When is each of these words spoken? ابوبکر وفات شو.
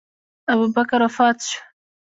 ابوبکر 0.51 1.01
وفات 1.03 1.37
شو. 1.49 1.59